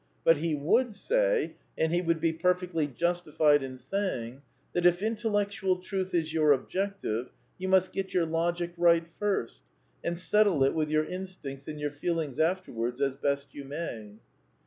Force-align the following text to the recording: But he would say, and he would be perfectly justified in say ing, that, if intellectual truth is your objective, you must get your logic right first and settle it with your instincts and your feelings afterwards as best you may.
But 0.23 0.37
he 0.37 0.55
would 0.55 0.95
say, 0.95 1.53
and 1.77 1.93
he 1.93 2.01
would 2.01 2.19
be 2.19 2.33
perfectly 2.33 2.87
justified 2.87 3.61
in 3.61 3.77
say 3.77 4.25
ing, 4.25 4.41
that, 4.73 4.83
if 4.83 5.03
intellectual 5.03 5.75
truth 5.75 6.15
is 6.15 6.33
your 6.33 6.53
objective, 6.53 7.29
you 7.59 7.67
must 7.67 7.91
get 7.91 8.11
your 8.11 8.25
logic 8.25 8.73
right 8.77 9.05
first 9.19 9.61
and 10.03 10.17
settle 10.17 10.63
it 10.63 10.73
with 10.73 10.89
your 10.89 11.05
instincts 11.05 11.67
and 11.67 11.79
your 11.79 11.91
feelings 11.91 12.39
afterwards 12.39 12.99
as 12.99 13.13
best 13.13 13.49
you 13.53 13.63
may. 13.63 14.13